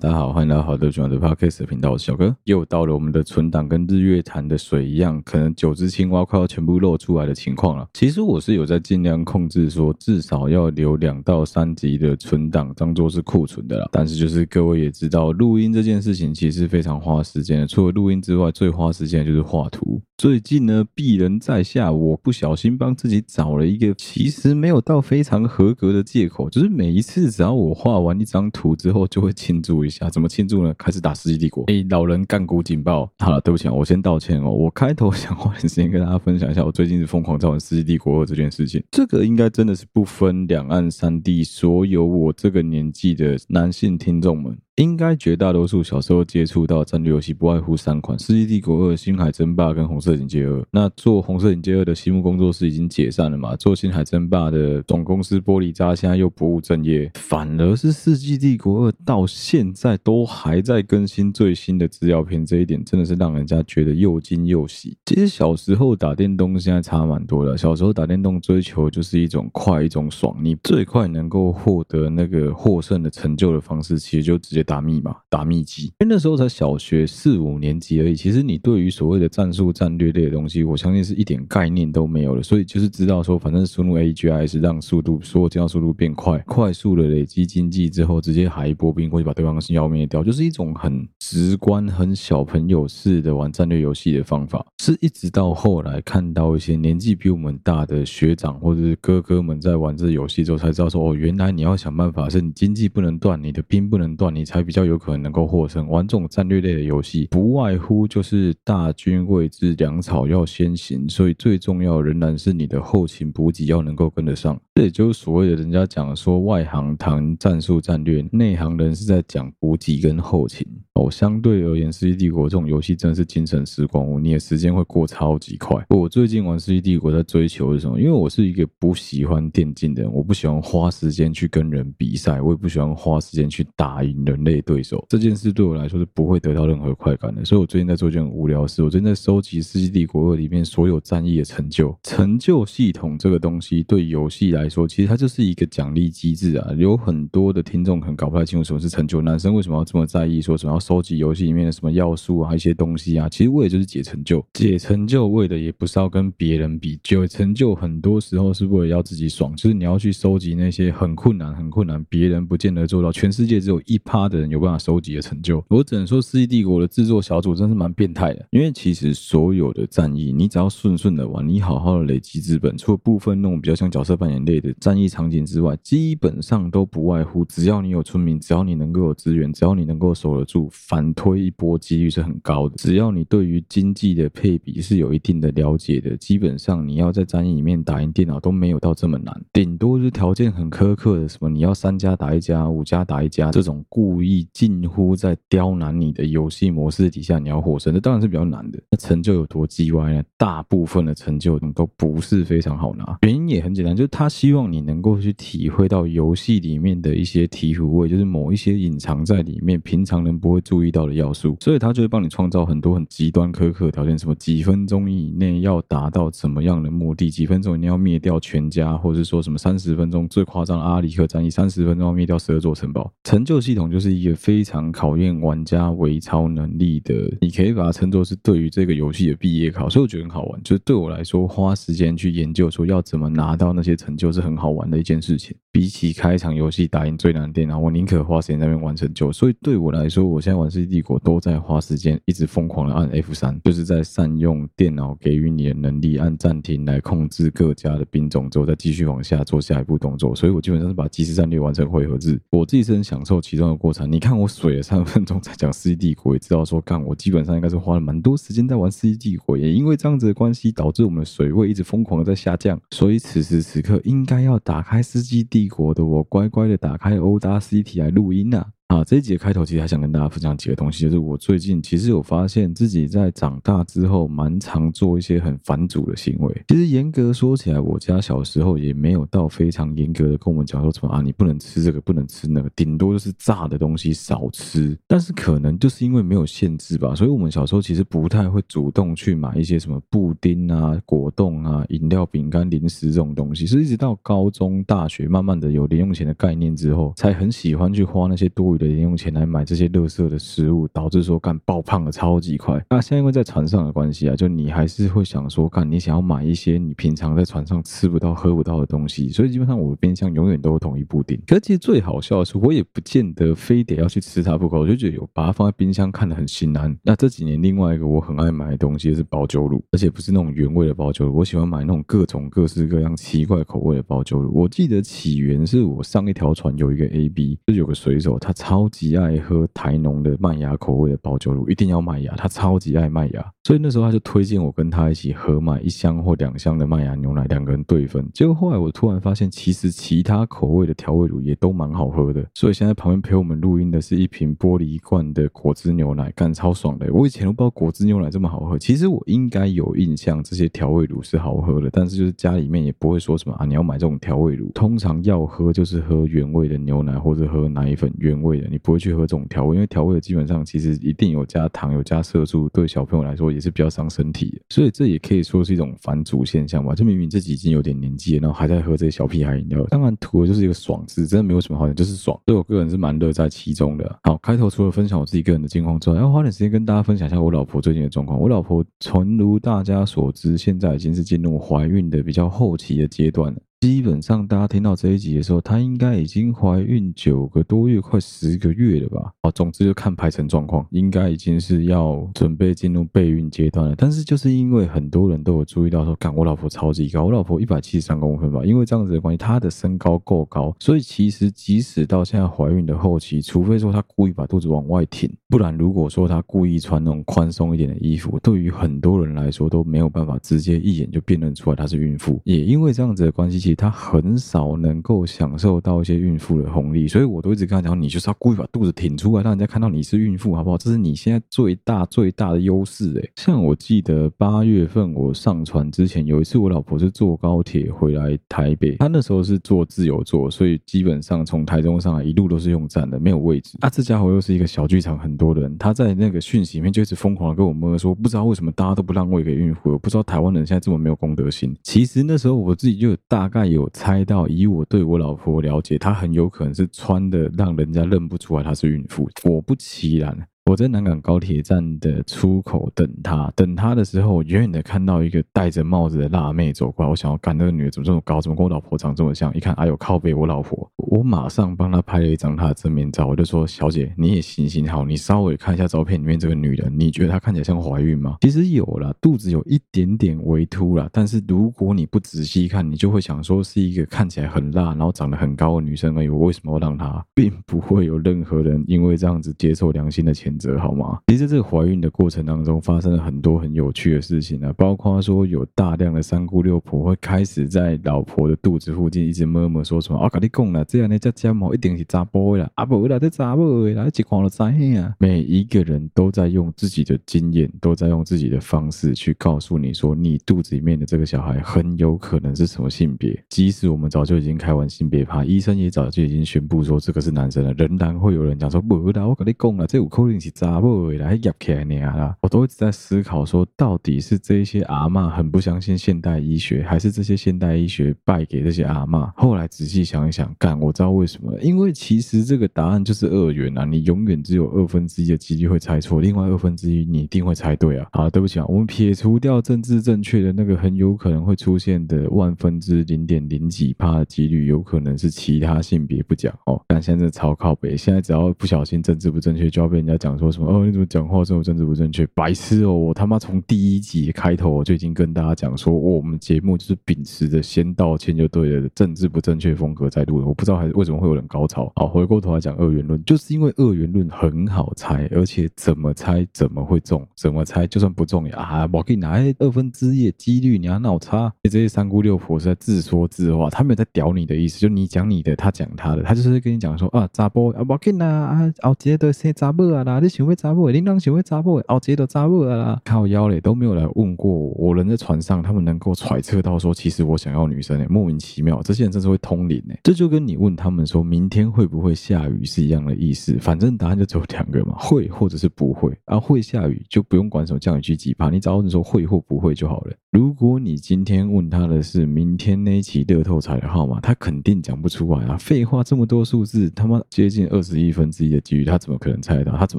[0.00, 2.34] 大家好，欢迎来到好的喜欢的 Podcast 频道，我是小哥。
[2.44, 7.84] 又到了我们的存档跟日月潭的水一样，可能九只青蛙快要全部露出来的情况了。
[7.94, 13.88] 其实我是有在尽量控制，说至少要留两到三集的存档，当做是库存的啦。
[13.90, 17.66] 但是就是各位也知道，录音这件事情其实非常花时间的。
[17.66, 20.00] 除了录音之外，最花时间的就是画图。
[20.18, 30.10] 最近呢，鄙人在下，我不小心帮自己找了一个其实没有到非常合格的借口，就是每一次只要我画完一张图之后，就会庆祝一下。
[30.10, 30.74] 怎么庆祝呢？
[30.76, 31.64] 开始打《世纪帝国》。
[31.72, 33.08] 哎，老人干股警报！
[33.20, 34.50] 好了，对不起啊，我先道歉哦。
[34.50, 38.82] 我开头想花点时间跟大家分享一下，我最近是疯狂在玩《世纪帝国二》这件事情。
[38.90, 44.58] 这个应该真的是不分两岸三地，所有我这个年纪的男性听众们。
[44.78, 50.60] 应该绝大多数小时候接触到战略游戏，不外乎三款：《世纪帝国二》、《星海争霸》跟《红色警戒二》。
[50.70, 53.56] 那做《红色警戒二》的西木工作室已经解散了嘛？
[53.56, 64.96] 做《星海争霸》的总公司玻璃渣现在又不务正业，反而是《世纪帝国二》到现在都还在更新最新的资料片，这一点真的是让人家觉得又惊又喜。
[65.06, 74.67] 其实小时候打电动现在差蛮多的，小时候打电动追求就是一种快，一种爽，你最快能够获得那个获胜的成就的方式，其实就直接。
[74.68, 78.14] 打密码、打秘籍，因为那时候才小学四五年级而已。
[78.14, 82.42] 其实你对于所谓的战术战略类的东西，我相信是一点概念都没有的。
[82.42, 94.62] 所以就是知道说，反正输入 AGIS 让速度，所有这样速度变快，快速的累积经济之后，直接海一波兵过去把对方的星耀灭掉，就是一种很直观、很小朋友式的玩战略游戏的方法。
[94.82, 104.57] 是一直到后来看到一些年纪比我们大的学长或者是哥哥们在玩这游戏之后，才知道说，哦，原来你要想办法，是你经济不能断，你的兵不能断，你才。
[104.58, 105.88] 还比较有可能能够获胜。
[105.88, 114.60] 玩这种战略类的游戏，不外乎就是大军未至，粮草要先行，所以最重要仍然是你的后勤补给要能够跟得上。
[114.78, 120.64] 这也就是所谓的人家讲说，外行谈战术战略，内行人是在讲补给跟后勤。
[120.94, 125.84] 哦，相对而言，《世纪帝国》这种游戏真的是精神时光屋，你的时间会过超级快。
[125.90, 128.00] 我最近玩《世纪帝国》在追求是什么？
[128.00, 135.04] 因为我是一个不喜欢电竞的人，我不喜欢花时间去跟人比赛，我也不喜欢花时间去打赢人类对手。
[135.08, 137.44] 这件事对我来说是不会得到任何快感的。
[137.44, 141.96] 所以我最近在做一件无聊的事，我最近在收集《世纪帝国二》里面所有战役的成就。
[142.04, 146.72] 成就系统这个东西对游戏来说，其实它就是一个奖励机制啊。
[146.76, 150.42] 有很多的听众可能搞不太清楚什么是成就，男生为什么要这么在意？
[150.42, 150.78] 说什么要？
[150.88, 154.42] 收集游戏里面的什么要素啊，一些东西啊，其实为的就是解成就。
[154.54, 159.54] 解成就为的也不是要跟别人比，解成就很多时候是为了要自己爽。
[159.54, 165.62] 就是你要去收集那些很困难、很困难，别人不见得做到，全世界只有一趴的人有办法收集的成就。
[165.68, 168.46] 我只能说，《世纪帝国》的制作小组真是蛮变态的。
[168.50, 180.68] 因为其实所有的战役，你只要顺顺的玩，你好好的累积资本，除了部分那种比较像角色扮演类的战役场景之外，基本上都不外乎，只要你有村民，只要你能够有资源，只要你能够守得住。
[180.70, 198.80] 反推一波几率是很高的，只要你对于经济的配比是有一定的了解的，基本上你要在战役里面打赢电脑都没有到这么难，顶多是条件很苛刻的，什么你要三家打一家，五家打一家这种故意近乎在刁难你的游戏模式底下，你要获胜，这当然是比较难的。
[198.90, 200.22] 那成就有多鸡歪呢？
[200.36, 211.08] 大部分的成就都不是非常好拿，原因也很简单，就是他希望你能够去体会到游戏里面的一些醍醐味，就是某一些隐藏在里面，平常人不会注意到。
[211.08, 223.10] 的要素，所以他就会帮你创造很多很极端苛刻的条件，什么几分钟以内要达到怎么样的目的，几分钟以内要灭掉全家，或者是说什么三十分钟最夸张的阿里克战役，三十分钟要灭掉十二座城堡。
[223.24, 230.60] 成就系统就是一个非常考验玩家微操能力的，你可以把它称作是对于这个游戏的毕业考，所以我觉得很好玩。
[230.62, 235.56] 就是对我来说，花时间去研究说要怎么拿到那些成就，是很好玩的一件事情。
[235.78, 239.30] 比起开一场游戏打赢最难的电脑，我宁可花时间在那边玩成就。
[239.30, 250.34] 所以对我来说，我现在玩《世纪帝国》都在花时间，一直疯狂的按 F 三，就是在善用电脑给予你的能力，按暂停来控制各家的兵种之后，再继续往下做下一步动作。
[250.34, 254.10] 所以我基本上是把即时战略完成回合制，我自己是很享受其中的过程。
[254.10, 262.76] 你看我水了三分钟才讲《世纪帝国》，也知道说干我基本上应该是花了蛮多时间在玩《世纪帝国》，也因为这样子的关系，导致我们的水位一直疯狂的在下降。
[262.90, 268.72] 所以此时此刻应该要打开《世纪帝国》的我，乖乖的打开 O W C T 来录音啊。
[268.88, 276.64] 啊，这一集的开头其实还想跟大家分享几个东西，就是我最近其实有发现自己在长大之后，蛮常做一些很反祖的行为。
[276.68, 284.98] 其实严格说起来，我家小时候也没有到非常严格的跟我们讲说什么啊，你不能吃这个，不能吃那个，顶多就是炸的东西少吃。
[285.06, 302.82] 但是可能就是因为没有限制吧，所以我们小时候其实不太会主动去买一些什么布丁啊、果冻啊、饮料、饼干、零食这种东西，是一直到高中、大学，慢慢的有零用钱的概念之后，才很喜欢去花那些多余的零用钱来买这些垃圾的食物，导致说干爆胖了超级快。
[302.88, 311.38] 那现在因为在船上的关系啊，就你还是会想说干，你想要买一些你平常在船上吃不到、喝不到的东西，所以基本上我的冰箱永远都有统一布丁。
[311.46, 316.96] 可是其实最好笑的是，我也不见得非得要去吃它不可，我就觉得有把它放在冰箱看得很心安。
[317.02, 324.52] 那这几年另外一个我很爱买的东西是包酒乳，而且不是那种原味的包酒乳，我喜欢买那种各种各式各样奇怪口味的包酒乳。
[324.54, 329.16] 我记得起源是我上一条船有一个 AB，就有个水手，他超级。
[329.16, 338.24] 爱喝台农的麦芽口味的保酒乳，一定要麦芽，他超级爱麦芽，所以那时候他就推荐我跟他一起合买一箱或两箱的麦芽牛奶，两个人对分。
[338.32, 342.46] 结果后来我突然发现，其实其他口味的调味乳也都蛮好喝的。
[342.54, 347.10] 所以现在旁边陪我们录音的是一瓶玻璃罐的果汁牛奶，干超爽的。
[347.12, 358.98] 我以前都不知道果汁牛奶这么好喝，其实我应该有印象这些调味乳是好喝的，但是就是家里面也不会说什么啊，你要买这种调味乳，通常要喝就是喝原味的牛奶或者喝奶粉原味你不会。
[358.98, 364.60] 去喝这种调味，因为调味的基本上其实一定有加糖、有加色素，对小朋友来说也是比较伤身体的。
[364.70, 366.96] 所以这也可以说是一种反祖现象吧。
[366.96, 372.36] 就明明自己已经有点年纪了，然后还在喝这些小屁孩饮料，当然图的就是一个爽字，真的没有什么好讲，就是爽。
[372.46, 374.18] 所以我个人是蛮乐在其中的。
[374.24, 378.36] 好，开头除了分享我自己个人的近况之外，要花点时间跟大家分享一下我老婆最近的状况。
[378.40, 383.60] 我老婆诚如大家所知，现在已经是进入怀孕的比较后期的阶段了。
[383.80, 389.32] 基本上，大家听到这一集的时候，她应该已经怀孕九个多月，快十个月了吧？
[389.42, 393.94] 哦，总之就看排程状况，应该已经是要准备进入备孕阶段了。
[393.96, 398.64] 但是就是因为很多人都有注意到说，干我老婆超级高，我老婆一百七十三公分吧？
[398.64, 412.40] 因为这样子的关系，她的身高够高，所以其实即使到现在怀孕的后期，除非说她故意把肚子往外挺，不然如果说她故意穿那种宽松一点的衣服，对于很多人来说都没有办法直接一眼就辨认出来她是孕妇。
[412.42, 413.67] 也因为这样子的关系。
[413.74, 420.78] 他很少能够享受到一些孕妇的红利，所以我都一直跟他讲，你就是要故意把肚子挺出来，让人家看到你是孕妇，好不好？
[420.78, 423.12] 这是你现在最大最大的优势。
[423.14, 433.76] 诶，像我记得八月份我上船之前，有一次我老婆是坐高铁回来台北，她那时候是坐自由座，所以基本上从台中上来一路都是用站的，没有位置。
[433.80, 441.74] 啊，这家伙又是一个小剧场，很多人，他在那个讯息里面就一直疯狂的跟我们说，不知道为什么大家都不让位给孕妇，我不知道台湾人现在这么没有公德心。
[441.82, 443.88] 其实那时候我自己就有大概有。
[443.90, 449.28] 猜到，以我对我老婆了解，她很有可能是穿的，让人家认不出来她是孕妇。
[449.42, 450.48] 果不其然。
[450.68, 457.10] 我在南港高铁站的出口等他，等他的时候，我远远的看到一个戴着帽子的辣妹走过来。
[457.10, 459.50] 我想要干那个女的怎么这么高，怎么跟我老婆长这么像？
[459.54, 460.86] 一看，哎呦，靠背，我老婆。
[460.96, 476.28] 我马上帮她拍了一张她的正面照，我就说：“小姐，你也行行好，你稍微看一下照片里面这个女人，你觉得她看起来像怀孕吗？”其实有啦，肚子有一点点微凸啦，但是如果你不仔细看，你就会想说是一个看起来很辣，然后长得很高的女生而已。
[476.28, 477.24] 我为什么要让她？
[477.32, 481.18] 并不会有任何人因为这样子接受良心的谴好吗？
[481.28, 495.14] 其实这个怀孕的过程当中，发生了很多很有趣的事情啊，包括说有大量的三姑六婆会开始在老婆的肚子附近一直摸摸说什么啊，跟你讲了，这样的家家某一定是查甫啦，啊不啦，这查某的啦，一看就知影啊。
[495.18, 503.38] 每一个人都在用自己的经验，都在用自己的方式去告诉你说，你肚子里面的这个小孩很有可能是什么性别。
[503.48, 510.47] 即使我们早就已经开完性别趴，医生也早就已经宣布说这个是男生了，仍然会有人讲说不啦，我跟你讲了，这有可能是。
[510.48, 512.36] 是查某的来压起来你啊啦。
[512.40, 519.30] 我都一直在思考说，到底是这些阿嬷很不相信现代医学，还是这些现代医学败给这些阿嬷？
[519.36, 528.08] 后来仔细想一想，干，我知道为什么，因为其实这个答案就是二元啊，你永远只有二分之一的几率会猜错，另外二分之一你一定会猜对啊。
[528.12, 536.80] 好，对不起啊，我们撇除掉政治正确的那个很有可能会出现的万分之零点零几趴的几率，有可能是其他性别不讲哦。
[536.86, 542.26] 但现在超靠北，现在只要不小心政治不正确，就要被人家讲说什么哦，你怎么讲话这么政治不正确？
[542.34, 542.92] 白痴哦！
[542.92, 550.46] 我他妈从第一集开头我就已经跟大家讲说，我们节目就是秉持着先道歉就对了的，政治不正确风格在录的。
[550.46, 551.92] 我不知道还为什么会有人高潮。
[551.94, 561.52] 好，回过头来讲二元论，就是因为二元论很好猜，而且怎么猜怎么会中，怎么猜就算不中也啊，我给你拿二分之一的几率，你要脑差。
[561.70, 590.12] 这些三姑六婆是在自说自话，他没有在屌你的意思，就你讲你的，他讲他的，他就是跟你讲说啊，查甫啊，我给你拿啊，后节都生查某啊啦，你想要查某，你当想要查某，后节都查某啊啦，靠腰嘞，都没有来问过我，我人在船上，他们能够揣测到说，其实我想要女生嘞，莫名其妙，这些人真是会通灵诶，这就跟你问他们说明天会不会下雨是一样的意思，反正答案就只有两个嘛， 会或者是不会，啊会下雨就不用管什么降雨区几趴，你只要你说会或不会就好了。
[590.30, 599.76] 如果你今天问他的是明天那一期乐透彩的号码，他肯定讲不出来啊，废话这么多数字，他妈接近二十亿分之一的几率，他怎么可能猜得到？
[599.76, 599.98] 他怎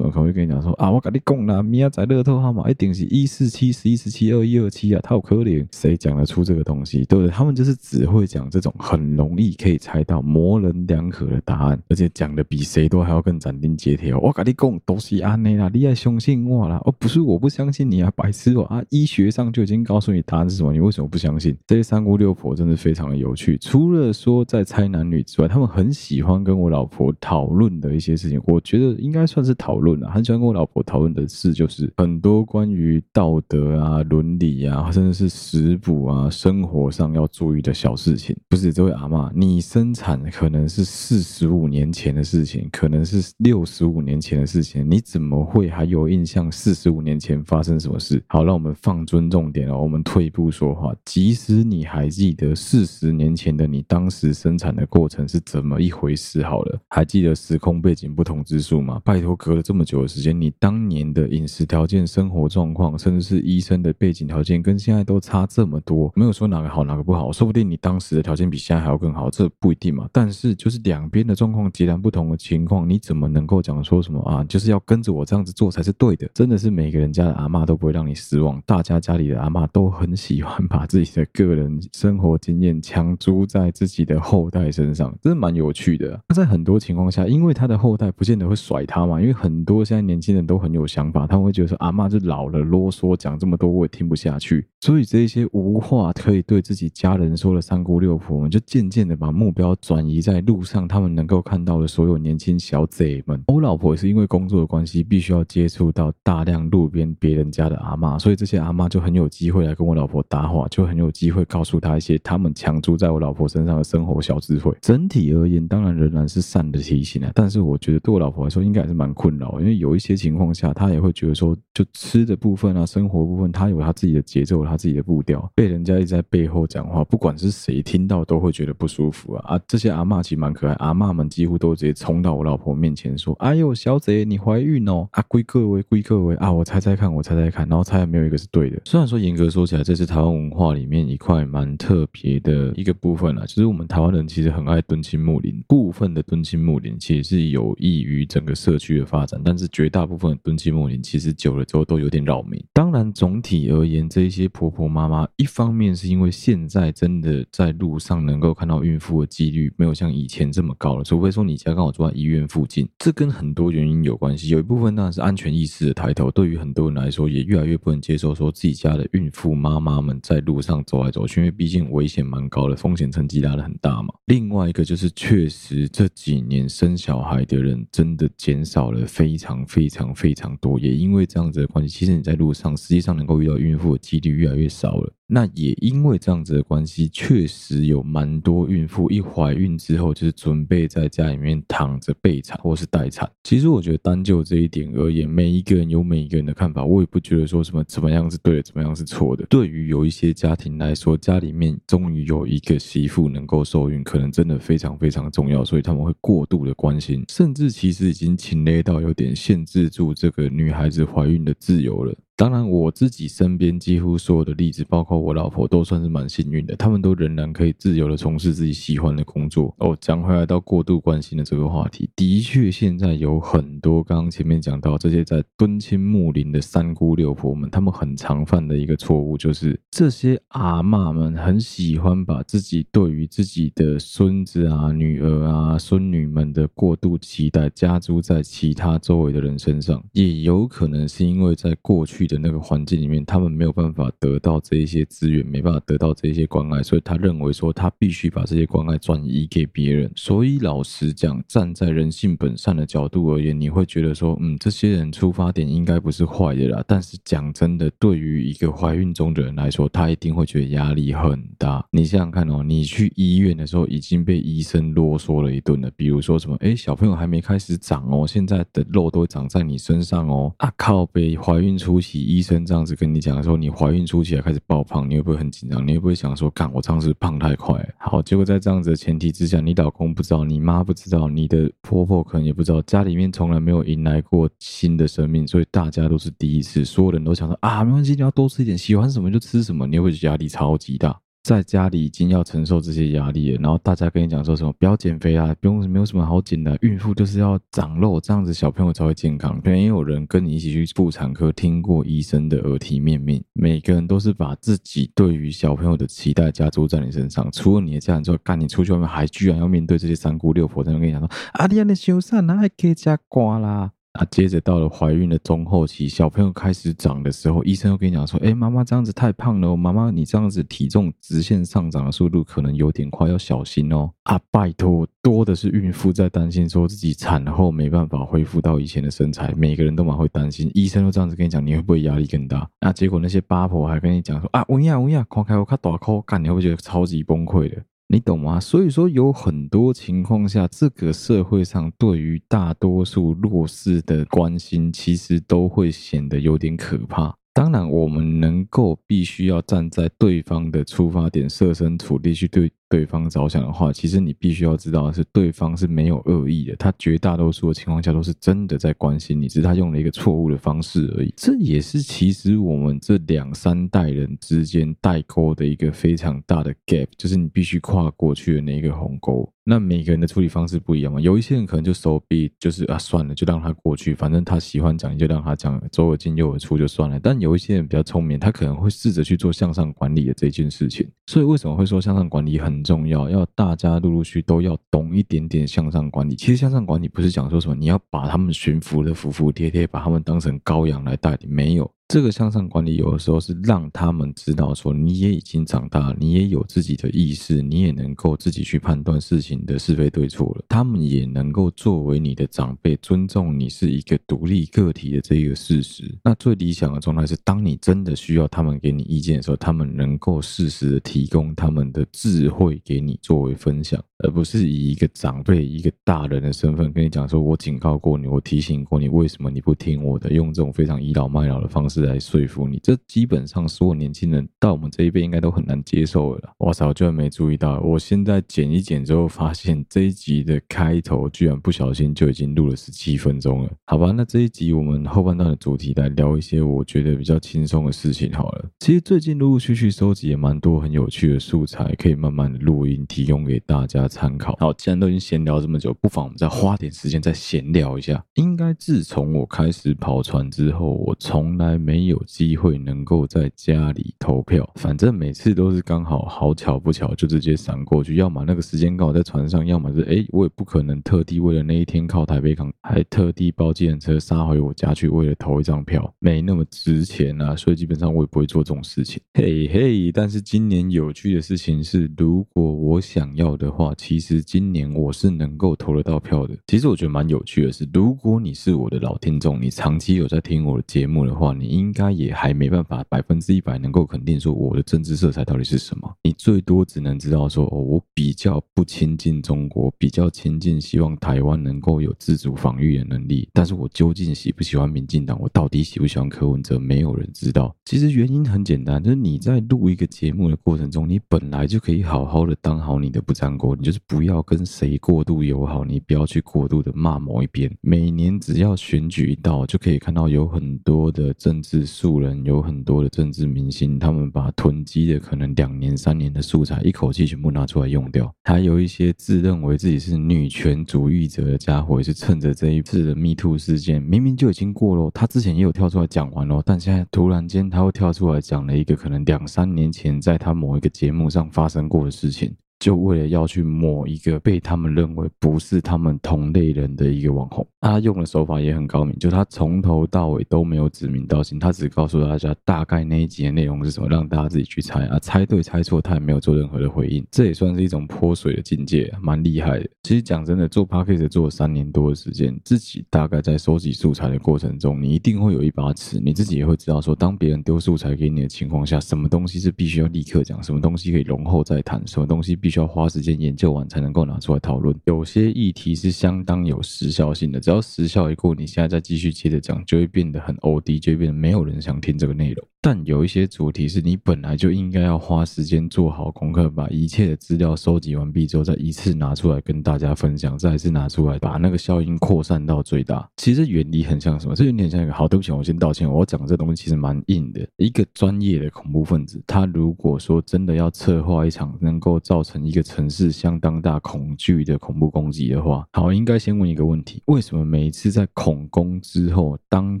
[0.00, 7.04] 么可能会跟你讲说啊，我跟你讲啦，明仔载乐透号码一定是一四七十一十七二一二七啊，他有可怜谁讲得出这个东西？
[7.04, 7.30] 对不对？
[7.30, 14.18] 他们就是只会讲这种很容易可以猜到模棱两可的答案，而且讲的比谁都还要更斩钉截铁哦。
[14.22, 16.80] 我跟你讲，都是安内啦，你要相信我啦。
[16.84, 18.82] 哦，不是我不相信你啊，白痴哦啊！
[18.90, 21.56] 医学上就已经告诉你答案是什么，你为什么不相信？
[21.66, 23.58] 这些三姑六婆真的非常的有趣。
[23.58, 30.10] 除了说在猜男女之外，他们很喜欢跟我老婆讨论的一些事情，我觉得应该算是讨论啊。
[30.10, 38.36] 很喜欢跟我老婆讨论的事，就是很多关于道德啊、伦理啊，甚至是食补啊、生活上要注意的小事情。
[38.48, 48.22] 不是这位阿嬷，你生产可能是四十五年前的事情，可能是六十五年前的事情，你怎么会还有印象四十五年前发生什么事？
[48.28, 50.94] 好，让我们放尊重点哦，我们退一步说话。
[51.04, 59.00] 即使你还记得四十年前的你当时生产的过程是怎么一回事，好了，还记得时空背景不同之处吗？
[59.04, 70.08] 拜托，隔了这么久久的时间，你当年的饮食条件、生活状况，甚至是医生的背景条件，跟现在都差这么多，没有说哪个好哪个不好，说不定你当时的条件比现在还要更好，这不一定嘛。
[70.12, 74.44] 但是就是两边的状况截然不同的情况，你怎么能够讲说什么啊？
[74.44, 76.30] 就是要跟着我这样子做才是对的？
[76.32, 86.20] 真的是每个人家的阿嬷都不会让你失望，大家家里的阿嬷都很喜欢把自己的个人生活经验强租在自己的后代身上，真的蛮有趣的啊。
[86.28, 94.66] 那在很多情况下，因为他的后代不见得会甩他嘛，因为很多现在年轻人都很有想法，他们会觉得说阿嬷是老了啰嗦，讲这么多我也听不下去。
[94.80, 103.42] 所以这些无话可以对自己家人说的三姑六婆们，就渐渐的把目标转移在路上他们能够看到的所有年轻小贼们。
[103.48, 114.74] 我老婆也是因为工作的关系，必须要接触到大量路边别人家的阿嬷，所以这些阿嬷就很有机会来跟我老婆搭话，就很有机会告诉她一些他们强租在我老婆身上的生活小智慧。
[114.80, 124.60] 整体而言，当然仍然是善的提醒啊，但是我觉得对我老婆来说，应该还是蛮困扰，因为为有一些情况下，他也会觉得说，就吃的部分啊，生活部分，他有他自己的节奏。
[124.70, 129.54] 他自己的步调被人家一直在背后讲话，不管是谁听到都会觉得不舒服啊！
[129.56, 135.08] 啊，这些阿嬷其实蛮可爱，阿嬷们几乎都直接冲到我老婆面前说：“哎呦，小姐，你怀孕哦！
[135.12, 136.52] 啊，归各位，归各位啊！
[136.52, 138.80] 我猜猜看，我猜猜看，然后猜没有一个是对的。
[138.84, 152.62] 虽然说严格说起来，这是台湾文化里面一块蛮特别的一个部分啊，就是我们台湾人其实很爱敦亲睦邻，部分的敦亲睦邻其实是有益于整个社区的发展，但是绝大部分的敦亲睦邻其实久了之后都有点扰民。
[152.72, 154.50] 当然，总体而言，这一些。
[154.60, 164.48] 婆婆妈妈，一方面是因为现在真的在路上能够看到孕妇的几率没有像以前这么高了，除非说你家刚好住在医院附近，这跟很多原因有关系。
[164.48, 174.12] 有一部分当然是安全意识的抬头，对于很多人来说也越来越不能接受说自己家的孕妇妈妈们在路上走来走去，因为毕竟危险蛮高的，风险层级拉得很大嘛。
[174.26, 185.12] 另外一个就是确实这几年生小孩的人真的减少了非常非常非常多，也因为这样子的关系，其实你在路上实际上能够遇到孕妇的几率越来越少了。
[185.32, 193.30] 那也因为这样子的关系，确实有蛮多孕妇一怀孕之后，就是准备在家里面躺着备产或是待产。
[193.44, 199.46] 其实我觉得单就这一点而言，每一个人有每一个人的看法，我也不觉得说什么怎么样是对的，怎么样是错的。
[199.48, 212.14] 对于有一些家庭来说，家里面终于有一个媳妇能够受孕，可能真的非常非常重要，所以他们会过度的关心，甚至其实已经情勒到有点限制住这个女孩子怀孕的自由了。
[212.40, 216.74] 当然，我自己身边几乎所有的例子，包括我老婆，都算是蛮幸运的。
[216.74, 219.74] 他们都仍然可以自由的从事自己喜欢的工作。
[219.76, 242.29] 哦，讲回来到过度关心的这个话题，的确，现在有很多刚刚前面讲到这些在敦亲睦邻的三姑六婆们，他们很常犯的一个错误，就是这些阿嬷们很喜欢把自己对于自己的孙子啊、女儿啊、孙女们的过度期待加诸在其他周围的人身上，也有可能是因为在过去。
[242.30, 250.10] 的那个环境里面，他们没有办法得到这一些资源，没办法得到这一些关爱，所以他认为说他必须把这些关爱转移给别人。
[250.14, 256.84] 所以老实讲，站在人性本善的角度而言，你会觉得说，嗯，这些人出发点应该不是坏的啦。
[256.86, 261.84] 但是讲真的，对于一个怀孕中的人来说，他一定会觉得压力很大。
[261.90, 272.19] 你想想看哦，你去医院的时候已经被医生啰嗦了一顿了，比如说什么，哎，小朋友还没开始长哦，现在的肉都长在你身上哦，啊靠北，怀孕初期。
[272.20, 275.86] 医生这样子跟你讲的时候，你怀孕初期还开始爆胖，你会不会很紧张？
[275.86, 277.94] 你会不会想说，干我这样子胖太快？
[277.98, 291.18] 好，结果在这样子的前提之下，你老公不知道，你妈不知道，你的婆婆可能也不知道，家里面从来没有迎来过新的生命，所以大家都是第一次，所有人都想说啊，没关系，你要多吃一点，喜欢什么就吃什么，你会压力超级大。
[291.42, 299.58] 在家里已经要承受这些压力了，然后大家跟你讲说什么不要减肥啊，不用没有什么好减的，孕妇就是要长肉，这样子小朋友才会健康。
[299.64, 307.50] 没有人跟你一起去妇产科听过医生的耳提面命，每个人都是把自己对于小朋友的期待加注在你身上。
[307.52, 313.92] 除了你的家人之外，干你出去外面还居然要面对这些三姑六婆在那跟你讲说，啊，你的修缮哪还可以加瓜啦？
[314.14, 330.68] 啊，接着到了怀孕的中后期，小朋友开始长的时候，医生又跟你讲说：“哎，妈妈这样子太胖了哦，妈妈你这样子体重直线上涨的速度可能有点快，要小心哦。”啊，拜托，多的是孕妇在担心，说自己产后没办法恢复到以前的身材，每个人都蛮会担心。
[330.74, 332.68] 医生都这样子跟你讲，你会不会压力更大？
[332.80, 337.80] 那结果那些八婆还跟你讲说：“啊，我呀我呀，快开我看大口干，你会不会觉得超级崩溃的？”
[338.12, 338.58] 你懂吗？
[338.58, 347.32] 所以说，有很多情况下，这个社会上对于大多数弱势的关心，其实都会显得有点可怕。
[347.54, 352.72] 当然，我们能够必须要站在对方的出发点，设身处地去对。
[352.90, 361.32] 对方着想的话，其实你必须要知道的是，对方是没有恶意的，他绝大多数的情况下都是真的在关心你，只是他用了一个错误的方式而已。
[361.36, 369.48] 这也是其实我们这两三代人之间代沟的一个非常大的 gap，就是你必须跨过去的那一个鸿沟。
[369.62, 377.20] 那每个人的处理方式不一样嘛，有一些人可能就手臂就是啊，算了，就让他过去，反正他喜欢讲，你就让他讲，左耳进右耳出就算了。
[377.20, 381.06] 但有一些人比较聪明，他可能会试着去做向上管理的这件事情。
[381.26, 386.34] 所以为什么会说向上管理很重要，要大家陆陆续都要懂一点点向上管理。
[386.36, 391.90] 其实向上管理不是讲说什么你要把他们驯服的服服帖帖，把他们当成羔羊来带领，没有。
[392.10, 400.64] 这个向上管理有的时候是让他们知道说，你也已经长大了，你也有自己的意识，你也能够自己去判断事情的是非对错了。
[400.68, 406.12] 他们也能够作为你的长辈，尊重你是一个独立个体的这个事实。
[406.24, 414.02] 那最理想的状态是，当你真的需要他们给你意见的时候，他们能够适时的提供他们的智慧给你作为分享。
[414.22, 426.52] 而不是以一个长辈、一个大人的身份跟你讲说：“我警告过你，我提醒过你，为什么你不听我的？”用这种非常倚老卖老的方式来说服你，这基本上所有年轻人到我们这一辈应该都很难接受了。
[426.58, 427.80] 哇塞，我居然没注意到！
[427.80, 433.70] 我现在剪一剪之后，发现这一集的开头居然不小心就已经录了十七分钟了。
[433.86, 438.68] 好吧，那这一集我们后半段的主题来聊一些我觉得比较轻松的事情好了。
[438.80, 444.09] 其实最近陆陆续续收集也蛮多很有趣的素材，可以慢慢的录音提供给大家。
[444.10, 444.56] 参考。
[444.58, 448.22] 好，既然都已经闲聊这么久，不妨我们再花点时间再闲聊一下。
[448.34, 454.68] 应该自从我开始跑船之后，我从来没有机会能够在家里投票。
[454.74, 467.54] 反正每次都是刚好好巧不巧就直接闪过去，要么那个时间刚好在船上，要么是哎，我也不可能特地为了那一天靠台北港，还特地包计程车杀回我家去，为了投一张票，没那么值钱啊。
[467.54, 469.22] 所以基本上我也不会做这种事情。
[469.34, 473.94] 嘿嘿，但是今年有趣的事情是，如果我想要的话。
[474.00, 476.56] 其实今年我是能够投得到票的。
[476.66, 486.10] 其实我觉得蛮有趣的是，如果你是我的老听众，你长期有在听我的节目的话，你应该也还没办法百分之一百能够肯定说我的政治色彩到底是什么。
[486.22, 493.46] 你最多只能知道说，哦，我比较不亲近中国，比较亲近希望台湾能够有自主防御的能力。
[493.52, 497.76] 但是我究竟喜不喜欢民进党，我到底喜不喜欢柯文哲，没有人知道。
[497.84, 503.89] 其实原因很简单，就是你在录一个节目的过程中，你本来就可以好好的当好你的不粘锅，你就。
[503.90, 507.68] 就是不要跟谁过度友好，你不要去过度的骂某一边。
[507.80, 518.32] 每年只要选举一到，就可以看到有很多的政治素人，有很多的政治明星，他们把囤积的可能两年、三年的素材，一口气全部拿出来用掉。
[518.44, 532.54] 还有一些自认为自己是女权主义者的家伙，也是趁着这一次的 Me Too 事件，明明就已经过了，他之前也有跳出来讲完了，但现在突然间他又跳出来讲了一个可能两三年前在他某一个节目上发生过的事情。
[532.80, 549.86] 就为了要去抹一个被他们认为不是他们同类人的一个网红，他用的手法也很高明，就他从头到尾都没有指名道姓，他只告诉大家大概那一集的内容是什么，让大家自己去猜啊，猜对猜错他也没有做任何的回应，这也算是一种泼水的境界，蛮厉害的。
[550.02, 562.69] 其实讲真的，做 Podcast 做了三年多的时间，自己大概在收集素材的过程中，你一定会有一把尺，你自己也会知道说，当别人丢素材给你的情况下，什么东西是必须要立刻讲，什么东西可以容后再谈，什么东西必。
[562.70, 564.94] 需要花时间研究完才能够拿出来讨论。
[565.04, 572.69] 有些议题是相当有时效性的，只要时效一过，你现在再继续接着讲，就会变得很 OD，就会变得没有人想听这个内容。
[572.82, 583.28] 但有一些主题是你本来就应该要花时间做好功课，把一切的资料收集完毕之后，再一次拿出来跟大家分享，再一次拿出来把那个效应扩散到最大。
[583.36, 584.54] 其实原理很像什么？
[584.54, 586.10] 这有点像一个，好，对不起，我先道歉。
[586.10, 587.60] 我讲这东西其实蛮硬的。
[587.76, 600.00] 一个专业的恐怖分子，他如果说真的要策划一场能够造成一个城市相当大恐惧的恐怖攻击的话，好，应该先问一个问题：为什么每一次在恐攻之后，当